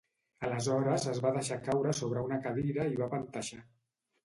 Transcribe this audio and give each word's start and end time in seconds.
Aleshores 0.45 1.05
es 1.11 1.21
va 1.25 1.33
deixar 1.35 1.59
caure 1.67 1.93
sobre 2.01 2.25
una 2.31 2.41
cadira 2.49 2.89
i 2.97 3.01
va 3.05 3.13
panteixar. 3.15 3.63